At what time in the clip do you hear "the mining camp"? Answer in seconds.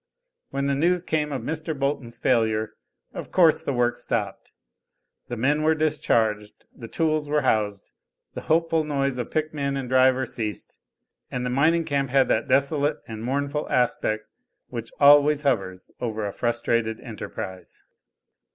11.45-12.09